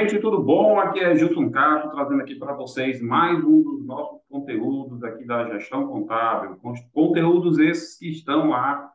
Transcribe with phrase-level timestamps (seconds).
[0.00, 0.78] gente, tudo bom?
[0.78, 5.48] Aqui é Gilson Castro, trazendo aqui para vocês mais um dos nossos conteúdos aqui da
[5.48, 6.58] gestão contábil.
[6.92, 8.92] Conteúdos esses que estão lá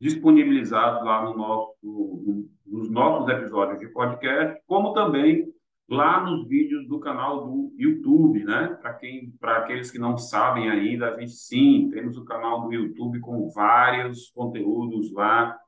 [0.00, 5.52] disponibilizados lá no nosso, nos nossos episódios de podcast, como também
[5.88, 8.78] lá nos vídeos do canal do YouTube, né?
[8.80, 12.72] Para quem, para aqueles que não sabem ainda, a gente sim temos o canal do
[12.72, 15.58] YouTube com vários conteúdos lá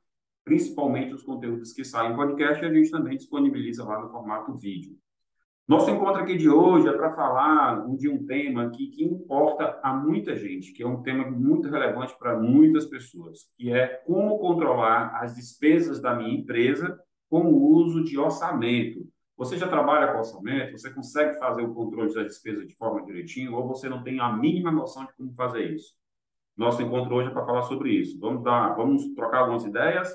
[0.44, 4.96] principalmente os conteúdos que saem em podcast, a gente também disponibiliza lá no formato vídeo.
[5.70, 9.94] Nosso encontro aqui de hoje é para falar de um tema que, que importa a
[9.94, 15.16] muita gente, que é um tema muito relevante para muitas pessoas, que é como controlar
[15.22, 19.06] as despesas da minha empresa com o uso de orçamento.
[19.36, 20.72] Você já trabalha com orçamento?
[20.72, 24.32] Você consegue fazer o controle das despesas de forma direitinho ou você não tem a
[24.32, 25.94] mínima noção de como fazer isso?
[26.56, 28.18] Nosso encontro hoje é para falar sobre isso.
[28.18, 30.12] Vamos dar, vamos trocar algumas ideias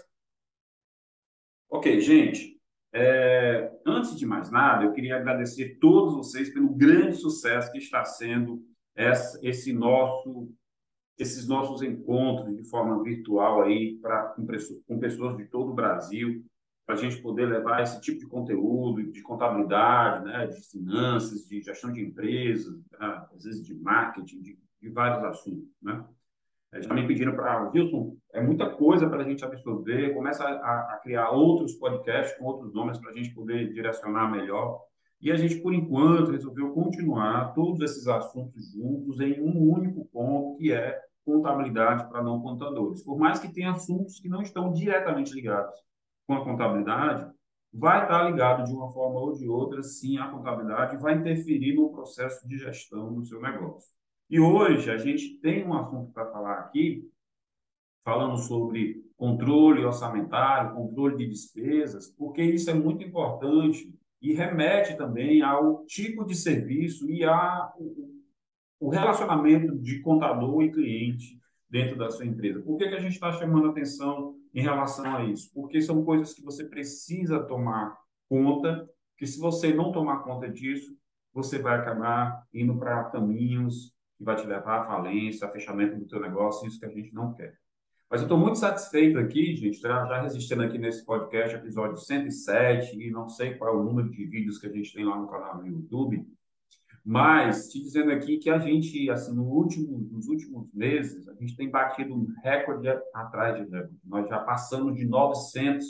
[1.69, 2.55] Ok, gente.
[2.94, 7.77] É, antes de mais nada, eu queria agradecer a todos vocês pelo grande sucesso que
[7.77, 8.63] está sendo
[8.95, 10.49] essa, esse nosso,
[11.17, 14.47] esses nossos encontros de forma virtual aí para com,
[14.88, 16.45] com pessoas de todo o Brasil,
[16.86, 21.61] para a gente poder levar esse tipo de conteúdo de contabilidade, né, de finanças, de
[21.61, 26.05] gestão de empresas, né, às vezes de marketing, de, de vários assuntos, né?
[26.86, 31.00] Eles também pediram para, Wilson, é muita coisa para a gente absorver, começa a, a,
[31.02, 34.81] criar outros podcasts com outros nomes para a gente poder direcionar melhor.
[35.19, 40.58] E a gente, por enquanto, resolveu continuar todos esses assuntos juntos em um único ponto,
[40.58, 43.03] que é contabilidade para não contadores.
[43.03, 45.75] Por mais que tenha assuntos que não estão diretamente ligados
[46.27, 47.31] com a contabilidade,
[47.73, 51.89] vai estar ligado de uma forma ou de outra, sim, à contabilidade vai interferir no
[51.89, 53.89] processo de gestão do seu negócio.
[54.30, 57.08] E hoje a gente tem um assunto para falar aqui,
[58.04, 65.42] falando sobre controle orçamentário, controle de despesas, porque isso é muito importante e remete também
[65.42, 67.73] ao tipo de serviço e ao
[68.80, 71.39] o relacionamento de contador e cliente
[71.70, 72.61] dentro da sua empresa.
[72.61, 75.49] Por que, que a gente está chamando atenção em relação a isso?
[75.54, 77.98] Porque são coisas que você precisa tomar
[78.28, 80.95] conta, que se você não tomar conta disso,
[81.33, 86.08] você vai acabar indo para caminhos que vai te levar à falência, a fechamento do
[86.08, 87.58] teu negócio, isso que a gente não quer.
[88.09, 93.11] Mas eu estou muito satisfeito aqui, gente, já, resistindo aqui nesse podcast, episódio 107, e
[93.11, 95.58] não sei qual é o número de vídeos que a gente tem lá no canal
[95.58, 96.25] do YouTube,
[97.04, 101.55] mas te dizendo aqui que a gente, assim, no último, nos últimos meses, a gente
[101.55, 103.99] tem batido um recorde atrás de recorde.
[104.04, 105.86] Nós já passamos de 900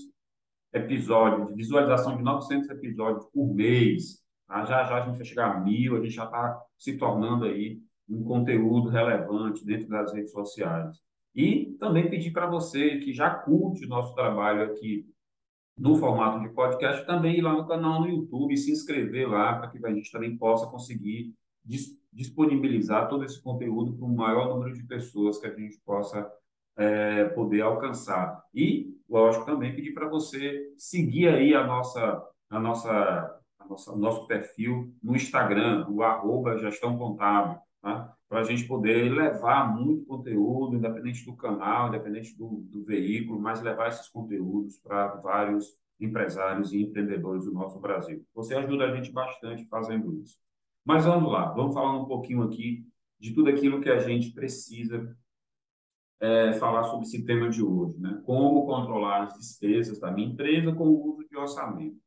[0.74, 4.22] episódios, de visualização de 900 episódios por mês.
[4.46, 4.66] Tá?
[4.66, 7.80] Já já a gente vai chegar a mil, a gente já está se tornando aí
[8.10, 10.98] um conteúdo relevante dentro das redes sociais.
[11.36, 15.06] E também pedir para você que já curte o nosso trabalho aqui
[15.78, 19.58] no formato de podcast, também ir lá no canal no YouTube e se inscrever lá
[19.58, 21.34] para que a gente também possa conseguir
[21.64, 26.26] dis disponibilizar todo esse conteúdo para o maior número de pessoas que a gente possa
[26.78, 28.42] é, poder alcançar.
[28.54, 34.26] E, lógico, também pedir para você seguir aí a nossa, a nossa, a nossa, nosso
[34.28, 38.10] perfil no Instagram, o arroba gestão contábil né?
[38.28, 43.62] para a gente poder levar muito conteúdo, independente do canal, independente do, do veículo, mas
[43.62, 48.26] levar esses conteúdos para vários empresários e empreendedores do nosso Brasil.
[48.34, 50.38] Você ajuda a gente bastante fazendo isso.
[50.84, 52.86] Mas vamos lá, vamos falar um pouquinho aqui
[53.20, 55.16] de tudo aquilo que a gente precisa
[56.20, 58.22] é, falar sobre esse tema de hoje, né?
[58.26, 61.98] Como controlar as despesas da minha empresa com o uso de orçamento.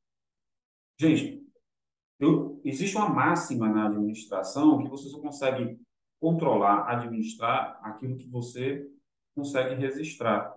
[1.00, 1.47] Gente,
[2.18, 5.78] eu, existe uma máxima na administração que você só consegue
[6.20, 8.88] controlar, administrar aquilo que você
[9.34, 10.52] consegue registrar.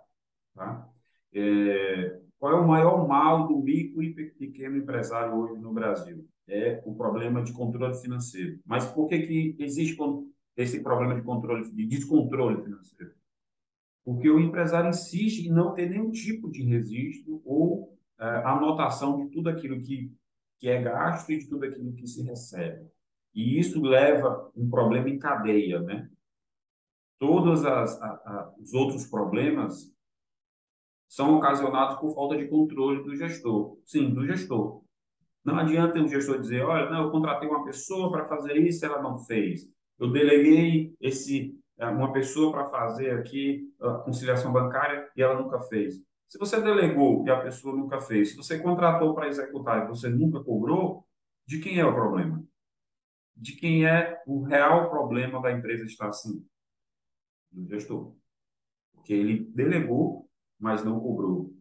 [0.55, 0.89] Tá?
[1.33, 6.27] É, qual é o maior mal do micro e pequeno empresário hoje no Brasil?
[6.47, 8.59] É o problema de controle financeiro.
[8.65, 9.95] Mas por que, que existe
[10.57, 13.13] esse problema de controle, de descontrole financeiro?
[14.03, 19.31] Porque o empresário insiste em não ter nenhum tipo de registro ou é, anotação de
[19.31, 20.11] tudo aquilo que
[20.61, 22.87] que é gasto e de tudo aquilo que se recebe.
[23.33, 26.07] E isso leva um problema em cadeia, né?
[27.17, 29.91] Todos as, a, a, os outros problemas
[31.09, 33.79] são ocasionados por falta de controle do gestor.
[33.85, 34.83] Sim, do gestor.
[35.43, 39.01] Não adianta o gestor dizer, olha, não, eu contratei uma pessoa para fazer isso, ela
[39.01, 39.67] não fez.
[39.97, 45.99] Eu deleguei esse uma pessoa para fazer aqui a conciliação bancária e ela nunca fez.
[46.31, 50.07] Se você delegou e a pessoa nunca fez, se você contratou para executar e você
[50.07, 51.05] nunca cobrou,
[51.45, 52.41] de quem é o problema?
[53.35, 56.41] De quem é o real problema da empresa estar assim?
[57.51, 58.15] Do gestor.
[58.93, 61.53] Porque ele delegou, mas não cobrou.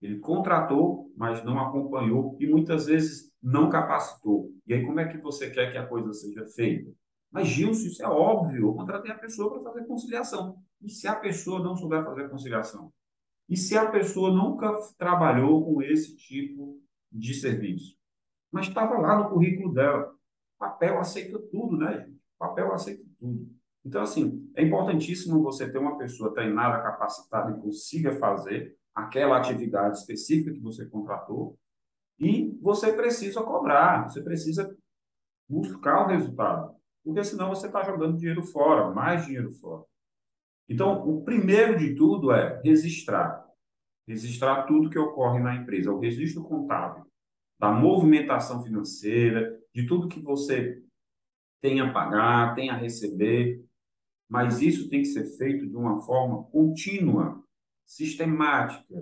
[0.00, 4.50] Ele contratou, mas não acompanhou e muitas vezes não capacitou.
[4.66, 6.90] E aí, como é que você quer que a coisa seja feita?
[7.30, 8.68] Mas, Gilson, isso é óbvio.
[8.68, 10.56] Eu contratei a pessoa para fazer conciliação.
[10.80, 12.90] E se a pessoa não souber fazer conciliação?
[13.50, 16.80] E se a pessoa nunca trabalhou com esse tipo
[17.10, 17.96] de serviço?
[18.52, 20.14] Mas estava lá no currículo dela.
[20.56, 22.08] Papel aceita tudo, né?
[22.38, 23.50] Papel aceita tudo.
[23.84, 29.98] Então, assim, é importantíssimo você ter uma pessoa treinada, capacitada e consiga fazer aquela atividade
[29.98, 31.58] específica que você contratou
[32.20, 34.76] e você precisa cobrar, você precisa
[35.48, 39.84] buscar o resultado, porque senão você está jogando dinheiro fora, mais dinheiro fora.
[40.68, 43.44] Então, o primeiro de tudo é registrar.
[44.06, 47.04] Registrar tudo que ocorre na empresa, o registro contábil,
[47.58, 50.82] da movimentação financeira, de tudo que você
[51.60, 53.62] tem a pagar, tem a receber,
[54.28, 57.42] mas isso tem que ser feito de uma forma contínua,
[57.84, 58.94] sistemática.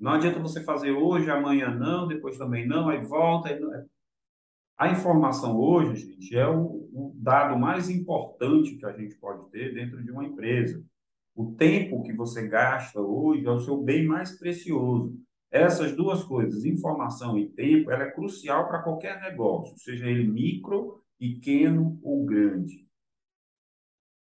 [0.00, 3.48] Não adianta você fazer hoje, amanhã não, depois também não, aí volta.
[3.48, 3.70] Aí não.
[4.78, 9.72] A informação hoje, gente, é o, o dado mais importante que a gente pode ter
[9.72, 10.84] dentro de uma empresa.
[11.34, 15.16] O tempo que você gasta hoje é o seu bem mais precioso.
[15.50, 21.00] Essas duas coisas, informação e tempo, ela é crucial para qualquer negócio, seja ele micro,
[21.18, 22.86] pequeno ou grande.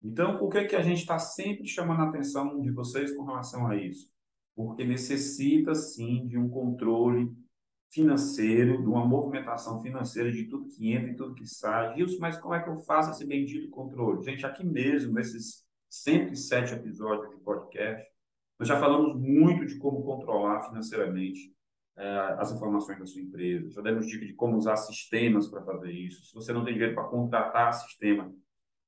[0.03, 3.67] Então, por que, que a gente está sempre chamando a atenção de vocês com relação
[3.67, 4.13] a isso?
[4.55, 7.35] Porque necessita, sim, de um controle
[7.91, 11.97] financeiro, de uma movimentação financeira de tudo que entra e tudo que sai.
[11.97, 14.23] Gilson, mas como é que eu faço esse bendito controle?
[14.23, 18.07] Gente, aqui mesmo, nesses 107 episódios de podcast,
[18.59, 21.55] nós já falamos muito de como controlar financeiramente
[21.97, 23.71] é, as informações da sua empresa.
[23.71, 26.25] Já demos dicas de como usar sistemas para fazer isso.
[26.27, 28.33] Se você não tem dinheiro para contratar sistema,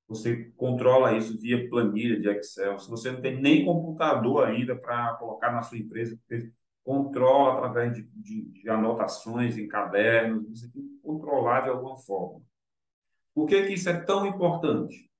[0.06, 2.78] você controla isso via planilha de Excel.
[2.78, 6.18] Se você não tem nem computador ainda para colocar na sua empresa,
[6.84, 12.40] controla através de, de, de, anotações em cadernos, você tem que controlar de alguma forma.
[13.34, 15.10] Por que, que isso é tão importante?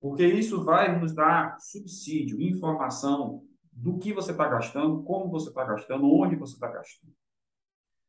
[0.00, 5.64] Porque isso vai nos dar subsídio, informação do que você está gastando, como você está
[5.64, 7.12] gastando, onde você está gastando.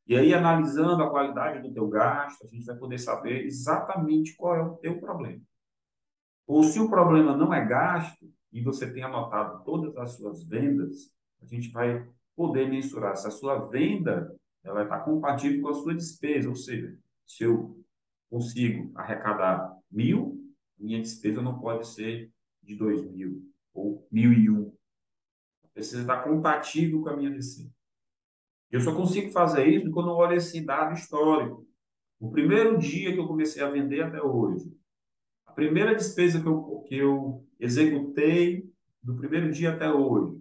[0.07, 4.55] E aí, analisando a qualidade do teu gasto, a gente vai poder saber exatamente qual
[4.55, 5.41] é o teu problema.
[6.47, 11.13] Ou se o problema não é gasto e você tem anotado todas as suas vendas,
[11.41, 12.07] a gente vai
[12.37, 16.47] poder mensurar se a sua venda ela está compatível com a sua despesa.
[16.47, 17.77] Ou seja, se eu
[18.29, 20.39] consigo arrecadar mil,
[20.77, 22.31] minha despesa não pode ser
[22.63, 23.43] de dois mil
[23.73, 24.71] ou mil e um.
[25.73, 27.71] Precisa estar compatível com a minha receita.
[28.71, 31.65] Eu só consigo fazer isso quando eu olho esse dado histórico.
[32.19, 34.71] O primeiro dia que eu comecei a vender até hoje,
[35.57, 40.39] primeira despesa que eu, que eu executei do primeiro dia até hoje.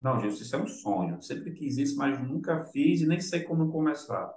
[0.00, 1.20] Não, gente, isso é um sonho.
[1.22, 4.32] Sempre quis isso, mas nunca fiz e nem sei como começar.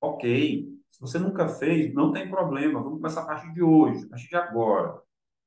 [0.00, 2.82] Ok, se você nunca fez, não tem problema.
[2.82, 5.00] Vamos começar a partir de hoje, a partir de agora.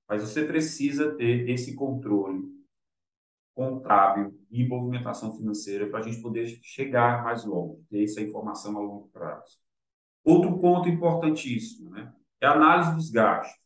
[0.07, 2.43] Mas você precisa ter esse controle
[3.53, 8.81] contábil e movimentação financeira para a gente poder chegar mais longe, ter essa informação a
[8.81, 9.57] longo prazo.
[10.23, 12.13] Outro ponto importantíssimo, né?
[12.41, 13.59] é a análise dos gastos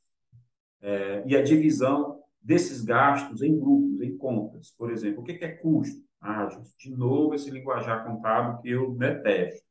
[0.82, 4.72] é, e a divisão desses gastos em grupos, em contas.
[4.78, 6.02] Por exemplo, o que é custo?
[6.22, 6.48] Ah,
[6.78, 9.66] de novo, esse linguajar contábil que eu detesto.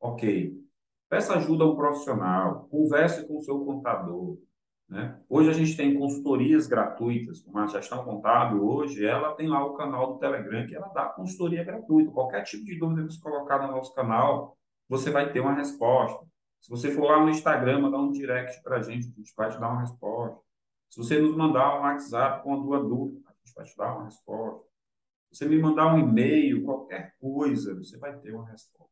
[0.00, 0.52] Ok.
[1.08, 4.38] Peça ajuda a um profissional, converse com o seu contador.
[4.88, 5.20] Né?
[5.28, 9.74] Hoje a gente tem consultorias gratuitas, como a gestão contábil, hoje ela tem lá o
[9.74, 12.10] canal do Telegram que ela dá consultoria gratuita.
[12.10, 14.56] Qualquer tipo de dúvida que você colocar no nosso canal,
[14.88, 16.26] você vai ter uma resposta.
[16.60, 19.50] Se você for lá no Instagram, mandar um direct para a gente, a gente vai
[19.50, 20.40] te dar uma resposta.
[20.90, 24.04] Se você nos mandar um WhatsApp com a dúvida, a gente vai te dar uma
[24.04, 24.66] resposta.
[25.30, 28.88] Se você me mandar um e-mail, qualquer coisa, você vai ter uma resposta.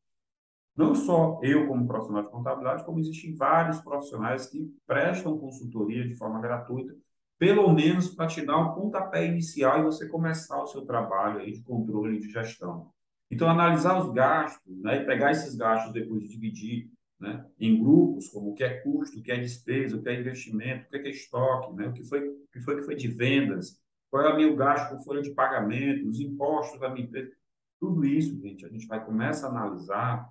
[0.77, 6.15] Não só eu, como profissional de contabilidade, como existem vários profissionais que prestam consultoria de
[6.15, 6.95] forma gratuita,
[7.39, 11.53] pelo menos para te dar um pontapé inicial e você começar o seu trabalho aí
[11.53, 12.91] de controle de gestão.
[13.31, 18.29] Então, analisar os gastos, né, e pegar esses gastos depois de dividir né, em grupos,
[18.29, 20.97] como o que é custo, o que é despesa, o que é investimento, o que
[20.97, 23.81] é, estoque, né, o que foi, o que foi que foi de vendas,
[24.11, 27.33] qual é o meu gasto com folha de pagamento, os impostos da minha empresa.
[27.81, 30.31] Tudo isso, gente, a gente vai começar a analisar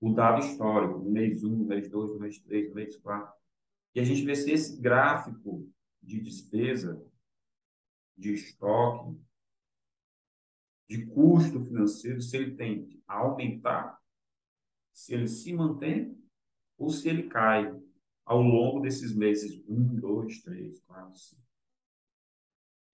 [0.00, 3.32] o dado histórico, mês 1, no mês 2, no mês 3, no mês 4.
[3.94, 5.70] E a gente vê se esse gráfico
[6.02, 7.00] de despesa,
[8.16, 9.16] de estoque,
[10.88, 14.01] de custo financeiro, se ele tende a aumentar
[14.92, 16.18] se ele se mantém
[16.78, 17.74] ou se ele cai
[18.24, 19.62] ao longo desses meses.
[19.68, 21.42] Um, dois, três, quatro, cinco.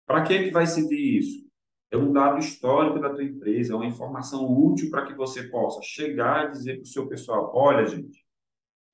[0.07, 1.49] Para que, que vai servir isso?
[1.91, 5.81] é um dado histórico da tua empresa, é uma informação útil para que você possa
[5.83, 8.25] chegar e dizer para o seu pessoal, olha, gente,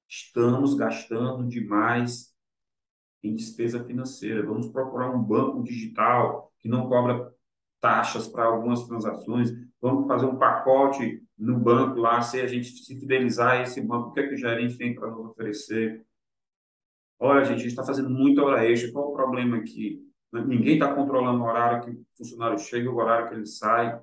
[0.08, 2.32] estamos gastando demais
[3.22, 7.32] em despesa financeira, vamos procurar um banco digital que não cobra
[7.80, 9.50] taxas para algumas transações,
[9.84, 14.12] vamos fazer um pacote no banco lá, se a gente se fidelizar esse banco, o
[14.14, 16.02] que é que o gerente tem para nos oferecer?
[17.18, 20.00] Olha, gente, a gente está fazendo muita hora extra, qual o problema aqui?
[20.32, 24.00] Ninguém está controlando o horário que o funcionário chega, o horário que ele sai.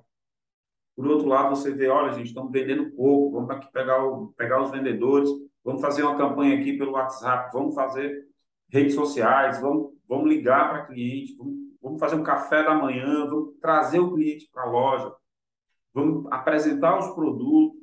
[0.96, 4.62] Por outro lado, você vê, olha, gente, estamos vendendo pouco, vamos aqui pegar, o, pegar
[4.62, 5.32] os vendedores,
[5.64, 8.28] vamos fazer uma campanha aqui pelo WhatsApp, vamos fazer
[8.70, 13.56] redes sociais, vamos, vamos ligar para cliente, vamos, vamos fazer um café da manhã, vamos
[13.60, 15.21] trazer o cliente para a loja,
[15.94, 17.82] vamos apresentar os produtos,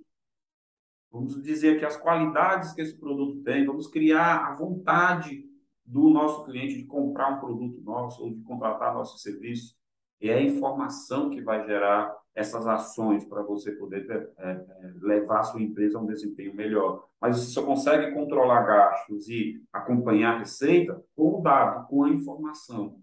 [1.10, 5.48] vamos dizer que as qualidades que esse produto tem, vamos criar a vontade
[5.84, 9.76] do nosso cliente de comprar um produto nosso ou de contratar nosso serviço.
[10.20, 14.66] E é a informação que vai gerar essas ações para você poder é, é,
[15.00, 17.08] levar a sua empresa a um desempenho melhor.
[17.20, 22.10] Mas você só consegue controlar gastos e acompanhar a receita com o dado, com a
[22.10, 23.00] informação.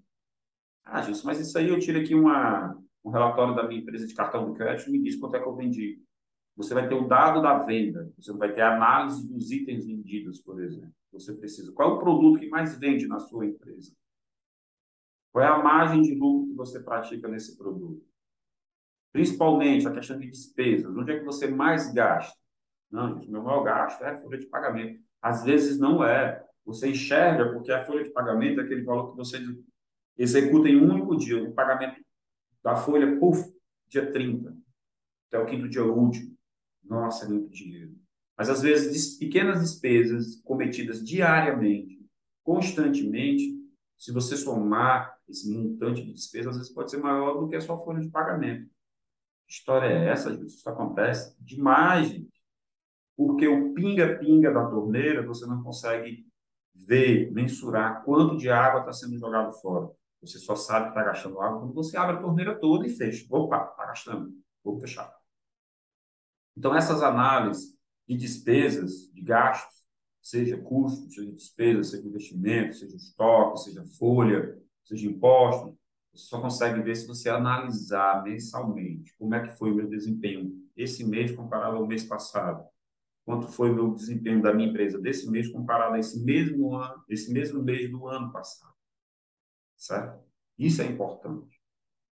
[0.84, 4.16] Ah, Gilson, mas isso aí eu tiro aqui uma, um relatório da minha empresa de
[4.16, 6.02] cartão de crédito me diz quanto é que eu vendi.
[6.58, 10.42] Você vai ter o dado da venda, você vai ter a análise dos itens vendidos,
[10.42, 10.92] por exemplo.
[11.12, 11.72] Você precisa.
[11.72, 13.94] Qual é o produto que mais vende na sua empresa?
[15.32, 18.04] Qual é a margem de lucro que você pratica nesse produto?
[19.12, 20.96] Principalmente a questão de despesas.
[20.96, 22.38] Onde é que você mais gasta?
[22.90, 25.00] Não, meu maior gasto é a folha de pagamento.
[25.22, 26.44] Às vezes não é.
[26.66, 29.38] Você enxerga porque a folha de pagamento é aquele valor que você
[30.18, 31.44] executa em um único dia.
[31.44, 32.05] O pagamento
[32.66, 33.46] da folha, puf,
[33.88, 34.58] dia 30,
[35.28, 36.36] até o quinto dia último.
[36.84, 37.96] Nossa, é muito dinheiro.
[38.36, 42.04] Mas, às vezes, pequenas despesas cometidas diariamente,
[42.44, 43.56] constantemente,
[43.96, 47.62] se você somar esse montante de despesas, às vezes pode ser maior do que a
[47.62, 48.68] sua folha de pagamento.
[49.48, 50.48] Que história é essa, gente?
[50.48, 52.34] Isso acontece demais, gente.
[53.16, 56.28] Porque o pinga-pinga da torneira, você não consegue
[56.74, 59.92] ver, mensurar quanto de água está sendo jogado fora.
[60.26, 63.26] Você só sabe que está gastando água quando você abre a torneira toda e fecha.
[63.30, 64.34] Opa, está gastando.
[64.64, 65.14] Vou fechar.
[66.58, 67.78] Então, essas análises
[68.08, 69.86] de despesas, de gastos,
[70.22, 75.78] seja custo, seja despesa, seja investimento, seja estoque, seja folha, seja imposto,
[76.16, 80.64] você só consegue ver se você analisar mensalmente como é que foi o meu desempenho
[80.76, 82.66] esse mês comparado ao mês passado.
[83.26, 87.04] Quanto foi o meu desempenho da minha empresa desse mês comparado a esse mesmo ano,
[87.10, 88.75] esse mesmo mês do ano passado.
[89.78, 90.24] Certo?
[90.58, 91.60] Isso é importante.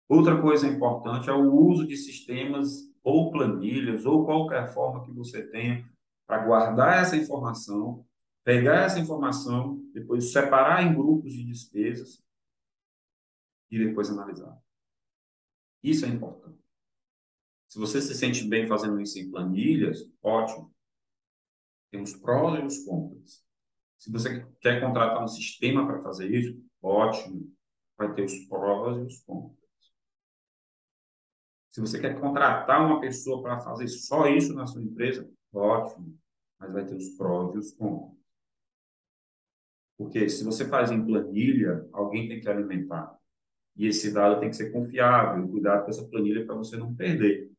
[0.09, 5.47] Outra coisa importante é o uso de sistemas ou planilhas, ou qualquer forma que você
[5.49, 5.89] tenha
[6.27, 8.07] para guardar essa informação,
[8.45, 12.23] pegar essa informação, depois separar em grupos de despesas
[13.71, 14.57] e depois analisar.
[15.83, 16.59] Isso é importante.
[17.69, 20.75] Se você se sente bem fazendo isso em planilhas, ótimo.
[21.91, 23.45] Tem os prós e os contras.
[23.99, 27.53] Se você quer contratar um sistema para fazer isso, ótimo.
[27.97, 29.59] Vai ter os prós e os contras.
[31.71, 36.19] Se você quer contratar uma pessoa para fazer só isso na sua empresa, ótimo,
[36.59, 38.19] mas vai ter os prós e os contras.
[39.97, 43.19] Porque se você faz em planilha, alguém tem que alimentar.
[43.77, 45.49] E esse dado tem que ser confiável.
[45.49, 47.51] Cuidado com essa planilha para você não perder.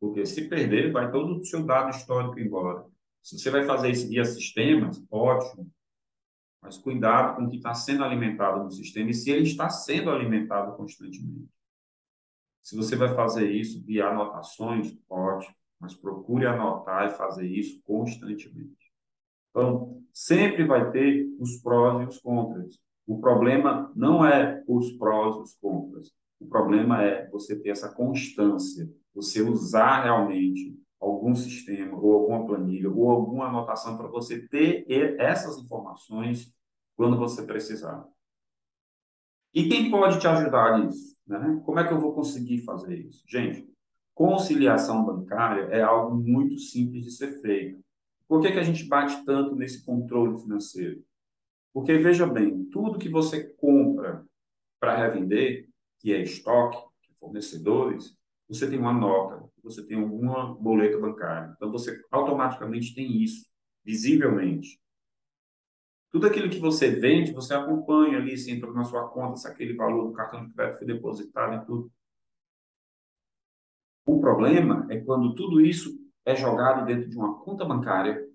[0.00, 2.86] Porque se perder, vai todo o seu dado histórico embora.
[3.22, 5.70] Se você vai fazer isso via sistemas, ótimo.
[6.60, 10.10] Mas cuidado com o que está sendo alimentado no sistema e se ele está sendo
[10.10, 11.48] alimentado constantemente.
[12.62, 18.92] Se você vai fazer isso via anotações, ótimo, mas procure anotar e fazer isso constantemente.
[19.50, 22.78] Então, sempre vai ter os prós e os contras.
[23.06, 26.12] O problema não é os prós e os contras.
[26.38, 32.90] O problema é você ter essa constância, você usar realmente algum sistema ou alguma planilha
[32.90, 34.84] ou alguma anotação para você ter
[35.18, 36.52] essas informações
[36.96, 38.06] quando você precisar.
[39.54, 41.16] E quem pode te ajudar nisso?
[41.26, 41.60] Né?
[41.64, 43.24] Como é que eu vou conseguir fazer isso?
[43.28, 43.68] Gente,
[44.14, 47.82] conciliação bancária é algo muito simples de ser feito.
[48.26, 51.02] Por que, que a gente bate tanto nesse controle financeiro?
[51.72, 54.26] Porque, veja bem, tudo que você compra
[54.80, 58.17] para revender, que é estoque, que é fornecedores,
[58.48, 61.52] você tem uma nota, você tem alguma boleta bancária.
[61.56, 63.46] Então, você automaticamente tem isso,
[63.84, 64.80] visivelmente.
[66.10, 69.74] Tudo aquilo que você vende, você acompanha ali, se entra na sua conta, se aquele
[69.74, 71.92] valor do cartão de crédito foi depositado e tudo.
[74.06, 78.26] O problema é quando tudo isso é jogado dentro de uma conta bancária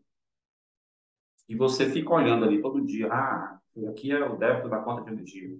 [1.50, 5.12] e você fica olhando ali todo dia, ah, aqui é o débito da conta de
[5.12, 5.58] energia.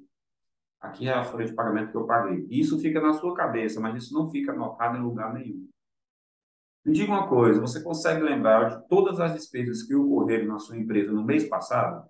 [0.84, 2.46] Aqui é a folha de pagamento que eu paguei.
[2.50, 5.70] Isso fica na sua cabeça, mas isso não fica anotado em lugar nenhum.
[6.86, 10.78] Me diga uma coisa, você consegue lembrar de todas as despesas que ocorreram na sua
[10.78, 12.06] empresa no mês passado?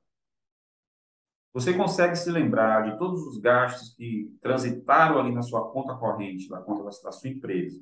[1.54, 6.50] Você consegue se lembrar de todos os gastos que transitaram ali na sua conta corrente,
[6.50, 7.80] na conta da sua empresa?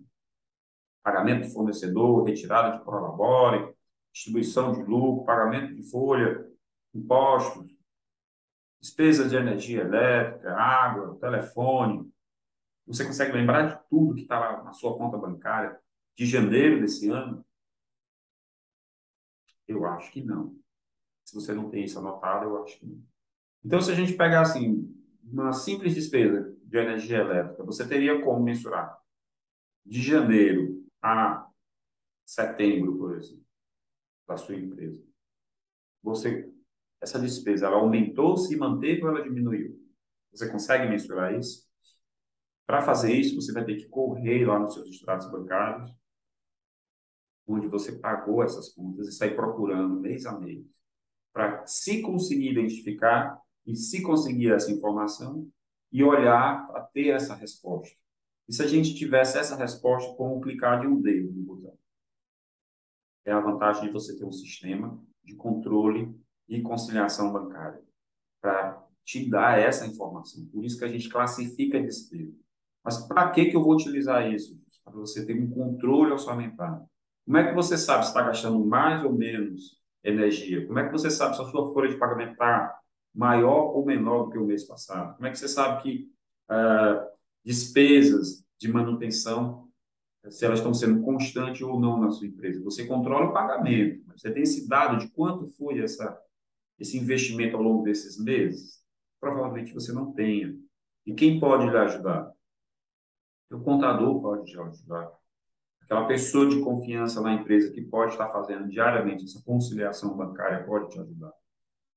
[1.01, 3.73] Pagamento de fornecedor, retirada de prolabore,
[4.13, 6.45] distribuição de lucro, pagamento de folha,
[6.93, 7.65] impostos,
[8.81, 12.11] despesas de energia elétrica, água, telefone.
[12.87, 15.79] Você consegue lembrar de tudo que está na sua conta bancária
[16.17, 17.45] de janeiro desse ano?
[19.67, 20.59] Eu acho que não.
[21.23, 23.01] Se você não tem isso anotado, eu acho que não.
[23.63, 24.91] Então, se a gente pegar assim,
[25.23, 28.99] uma simples despesa de energia elétrica, você teria como mensurar
[29.85, 31.47] de janeiro a
[32.25, 33.45] setembro, por exemplo,
[34.27, 35.01] da sua empresa.
[36.01, 36.51] Você
[37.01, 39.77] essa despesa ela aumentou, se manteve ou ela diminuiu?
[40.31, 41.67] Você consegue mensurar isso?
[42.65, 45.91] Para fazer isso, você vai ter que correr lá nos seus extratos bancários,
[47.47, 50.65] onde você pagou essas contas e sair procurando mês a mês,
[51.33, 55.49] para se conseguir identificar e se conseguir essa informação
[55.91, 57.95] e olhar para ter essa resposta.
[58.47, 61.77] E se a gente tivesse essa resposta com o clicar de um dedo no botão?
[63.25, 66.20] É a vantagem de você ter um sistema de controle
[66.51, 67.81] e conciliação bancária
[68.41, 70.45] para te dar essa informação.
[70.47, 72.35] Por isso que a gente classifica despesa.
[72.83, 74.59] Mas para que, que eu vou utilizar isso?
[74.83, 76.85] Para você ter um controle orçamentário.
[77.25, 80.67] Como é que você sabe se está gastando mais ou menos energia?
[80.67, 82.77] Como é que você sabe se a sua folha de pagamento está
[83.13, 85.15] maior ou menor do que o mês passado?
[85.15, 86.11] Como é que você sabe que
[86.49, 87.07] uh,
[87.45, 89.69] despesas de manutenção,
[90.29, 92.63] se elas estão sendo constantes ou não na sua empresa?
[92.63, 96.19] Você controla o pagamento, você tem esse dado de quanto foi essa
[96.81, 98.81] esse investimento ao longo desses meses?
[99.19, 100.55] Provavelmente você não tenha.
[101.05, 102.31] E quem pode lhe ajudar?
[103.51, 105.11] O contador pode te ajudar.
[105.83, 110.89] Aquela pessoa de confiança na empresa que pode estar fazendo diariamente essa conciliação bancária pode
[110.89, 111.31] te ajudar.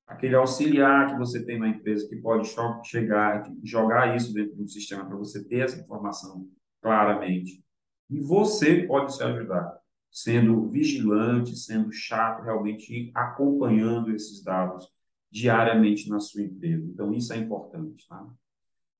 [0.06, 2.48] Aquele auxiliar que você tem na empresa que pode
[2.84, 6.46] chegar, jogar isso dentro do sistema para você ter essa informação
[6.82, 7.64] claramente.
[8.10, 9.80] E você pode se ajudar
[10.14, 14.88] sendo vigilante, sendo chato, realmente acompanhando esses dados
[15.28, 16.86] diariamente na sua empresa.
[16.86, 18.06] Então, isso é importante.
[18.06, 18.24] Tá?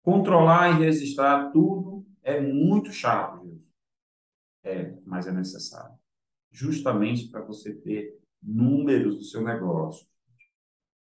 [0.02, 3.64] Controlar e registrar tudo é muito chato, gente.
[4.64, 5.94] É, mas é necessário.
[6.50, 10.04] Justamente para você ter números do seu negócio.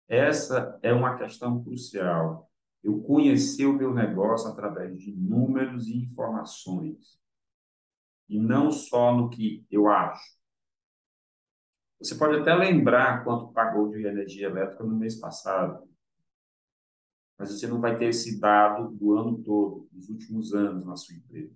[0.08, 2.50] Essa é uma questão crucial.
[2.82, 7.20] Eu conhecer o meu negócio através de números e informações
[8.30, 10.38] e não só no que eu acho.
[11.98, 15.86] Você pode até lembrar quanto pagou de energia elétrica no mês passado,
[17.36, 21.16] mas você não vai ter esse dado do ano todo, dos últimos anos na sua
[21.16, 21.54] empresa.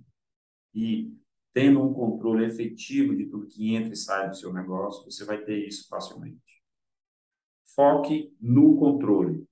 [0.75, 1.17] E
[1.53, 5.45] tendo um controle efetivo de tudo que entra e sai do seu negócio, você vai
[5.45, 6.43] ter isso facilmente.
[7.75, 9.47] Foque no controle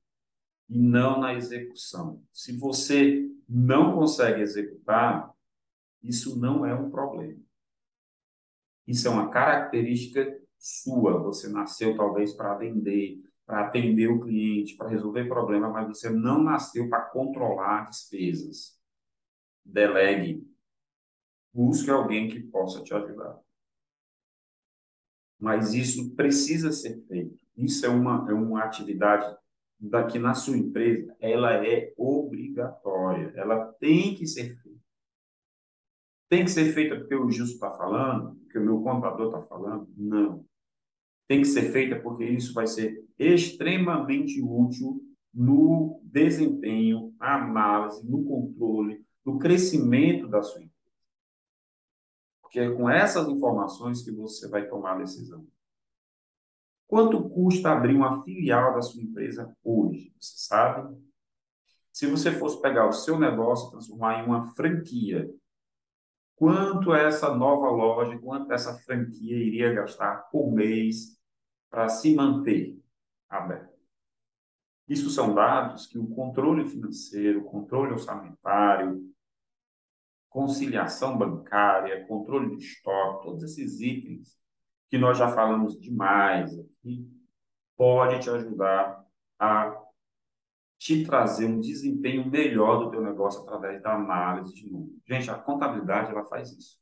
[0.68, 2.20] e não na execução.
[2.32, 5.31] Se você não consegue executar,
[6.02, 7.40] isso não é um problema.
[8.86, 11.22] Isso é uma característica sua.
[11.22, 16.42] Você nasceu talvez para vender, para atender o cliente, para resolver problema, mas você não
[16.42, 18.78] nasceu para controlar despesas.
[19.64, 20.46] Delegue.
[21.52, 23.38] Busque alguém que possa te ajudar.
[25.38, 27.38] Mas isso precisa ser feito.
[27.56, 29.36] Isso é uma, é uma atividade
[29.78, 33.32] daqui na sua empresa, ela é obrigatória.
[33.34, 34.71] Ela tem que ser feita
[36.32, 39.86] tem que ser feita porque o Justo está falando, porque o meu contador está falando?
[39.94, 40.42] Não.
[41.28, 44.98] Tem que ser feita porque isso vai ser extremamente útil
[45.34, 50.72] no desempenho, na análise, no controle, no crescimento da sua empresa.
[52.40, 55.46] Porque é com essas informações que você vai tomar a decisão.
[56.86, 60.14] Quanto custa abrir uma filial da sua empresa hoje?
[60.18, 60.96] Você sabe?
[61.92, 65.30] Se você fosse pegar o seu negócio e transformar em uma franquia,
[66.42, 71.16] quanto essa nova loja, quanto essa franquia iria gastar por mês
[71.70, 72.82] para se manter
[73.28, 73.72] aberta.
[74.88, 79.08] Isso são dados que o controle financeiro, controle orçamentário,
[80.28, 84.36] conciliação bancária, controle de estoque, todos esses itens
[84.90, 87.08] que nós já falamos demais aqui,
[87.76, 89.00] pode te ajudar
[89.38, 89.80] a
[90.82, 95.00] te trazer um desempenho melhor do teu negócio através da análise de números.
[95.06, 96.76] Gente, a contabilidade ela faz isso.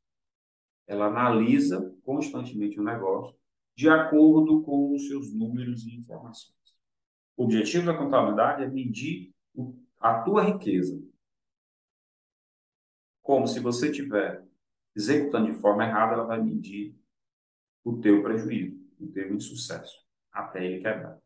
[0.87, 3.37] Ela analisa constantemente o negócio
[3.77, 6.57] de acordo com os seus números e informações.
[7.37, 9.35] O objetivo da contabilidade é medir
[9.99, 10.99] a tua riqueza
[13.21, 14.43] como se você estiver
[14.97, 16.99] executando de forma errada, ela vai medir
[17.85, 19.95] o teu prejuízo, o teu insucesso,
[20.33, 21.19] até ele quebrar.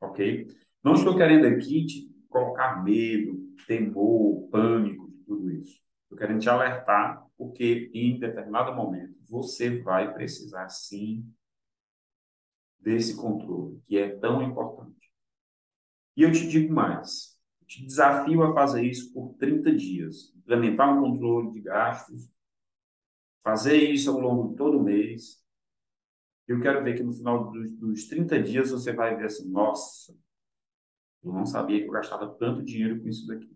[0.00, 0.46] Ok?
[0.86, 5.82] Não estou querendo aqui te colocar medo, temor, pânico tudo isso.
[6.04, 11.28] Estou querendo te alertar, porque em determinado momento você vai precisar sim
[12.78, 15.10] desse controle, que é tão importante.
[16.16, 21.00] E eu te digo mais, te desafio a fazer isso por 30 dias, implementar um
[21.00, 22.30] controle de gastos,
[23.42, 25.44] fazer isso ao longo de todo mês.
[26.46, 30.16] Eu quero ver que no final dos, dos 30 dias você vai ver assim, nossa,
[31.26, 33.50] eu não sabia que eu gastava tanto dinheiro com isso daqui.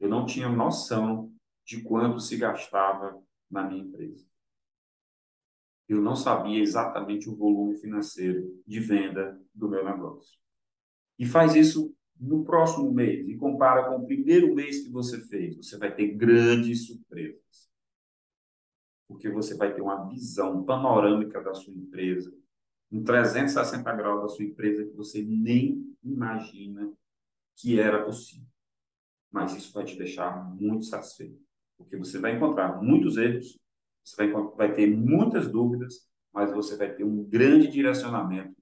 [0.00, 1.30] Eu não tinha noção
[1.66, 4.26] de quanto se gastava na minha empresa.
[5.86, 10.38] Eu não sabia exatamente o volume financeiro de venda do meu negócio.
[11.18, 15.56] E faz isso no próximo mês e compara com o primeiro mês que você fez,
[15.56, 17.70] você vai ter grandes surpresas.
[19.06, 22.32] Porque você vai ter uma visão panorâmica da sua empresa,
[22.90, 26.92] um 360 graus da sua empresa que você nem imagina
[27.56, 28.46] que era possível.
[29.30, 31.40] Mas isso vai te deixar muito satisfeito,
[31.76, 33.58] porque você vai encontrar muitos erros,
[34.04, 38.56] você vai, vai ter muitas dúvidas, mas você vai ter um grande direcionamento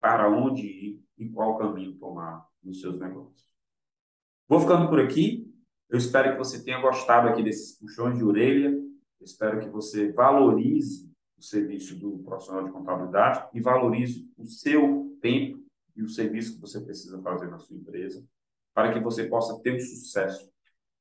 [0.00, 3.48] para onde ir e qual caminho tomar nos seus negócios.
[4.48, 5.46] Vou ficando por aqui.
[5.88, 8.70] Eu espero que você tenha gostado aqui desses puxões de orelha.
[8.70, 15.16] Eu espero que você valorize o serviço do profissional de contabilidade e valorize o seu
[15.20, 15.67] tempo
[15.98, 18.24] e o serviço que você precisa fazer na sua empresa
[18.72, 20.48] para que você possa ter um sucesso,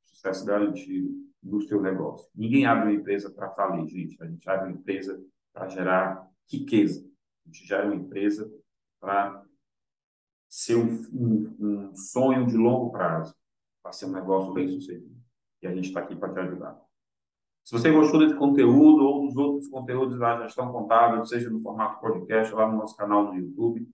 [0.03, 1.09] sucesso garantido
[1.43, 2.27] no seu negócio.
[2.33, 4.21] Ninguém abre uma empresa para falir, gente.
[4.21, 7.07] A gente abre uma empresa para gerar riqueza.
[7.45, 8.51] A gente gera uma empresa
[8.99, 9.45] para
[10.49, 13.35] ser um, um, um sonho de longo prazo,
[13.83, 15.15] para ser um negócio bem sucedido.
[15.61, 16.81] E a gente está aqui para te ajudar.
[17.63, 21.99] Se você gostou desse conteúdo ou dos outros conteúdos da gestão contábil, seja no formato
[22.01, 23.87] podcast, lá no nosso canal no YouTube,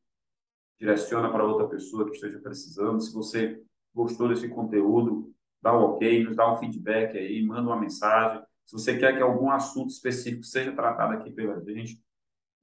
[0.80, 3.02] direciona para outra pessoa que esteja precisando.
[3.02, 3.62] Se você
[3.94, 8.44] gostou desse conteúdo, dá um ok, nos dá um feedback aí, manda uma mensagem.
[8.66, 12.02] Se você quer que algum assunto específico seja tratado aqui pela gente,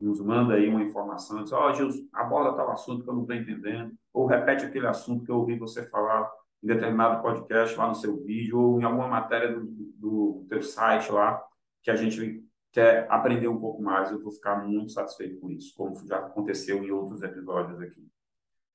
[0.01, 3.23] nos manda aí uma informação, diz, ó, oh, Gilson, aborda tal assunto que eu não
[3.23, 6.31] estou entendendo, ou repete aquele assunto que eu ouvi você falar
[6.62, 11.12] em determinado podcast lá no seu vídeo, ou em alguma matéria do, do teu site
[11.12, 11.42] lá,
[11.83, 15.74] que a gente quer aprender um pouco mais, eu vou ficar muito satisfeito com isso,
[15.76, 18.06] como já aconteceu em outros episódios aqui.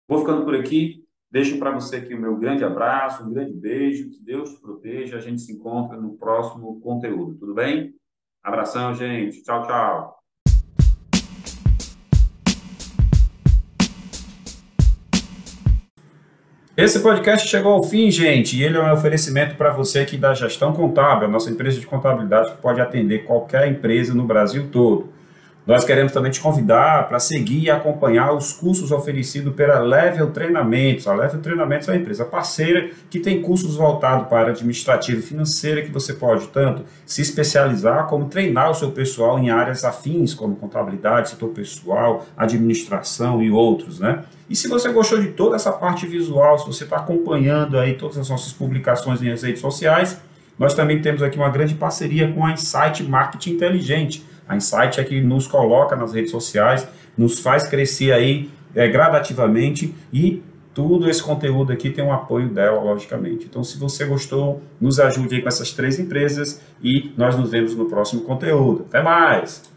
[0.07, 4.09] Vou ficando por aqui, deixo para você aqui o meu grande abraço, um grande beijo,
[4.09, 7.95] que Deus te proteja, a gente se encontra no próximo conteúdo, tudo bem?
[8.43, 10.14] Abração, gente, tchau, tchau.
[16.77, 20.33] Esse podcast chegou ao fim, gente, e ele é um oferecimento para você aqui da
[20.33, 25.07] Gestão Contábil, a nossa empresa de contabilidade que pode atender qualquer empresa no Brasil todo.
[25.65, 31.07] Nós queremos também te convidar para seguir e acompanhar os cursos oferecidos pela Level Treinamentos.
[31.07, 35.81] A Level Treinamentos é uma empresa parceira que tem cursos voltados para administrativa e financeira
[35.81, 40.55] que você pode tanto se especializar como treinar o seu pessoal em áreas afins, como
[40.55, 44.23] contabilidade, setor pessoal, administração e outros, né?
[44.47, 48.19] E se você gostou de toda essa parte visual, se você está acompanhando aí todas
[48.19, 50.21] as nossas publicações nas redes sociais,
[50.59, 55.03] nós também temos aqui uma grande parceria com a Insight Marketing Inteligente a Insight é
[55.03, 61.23] que nos coloca nas redes sociais, nos faz crescer aí é, gradativamente e tudo esse
[61.23, 63.45] conteúdo aqui tem um apoio dela, logicamente.
[63.45, 67.73] Então, se você gostou, nos ajude aí com essas três empresas e nós nos vemos
[67.75, 68.85] no próximo conteúdo.
[68.89, 69.73] Até mais!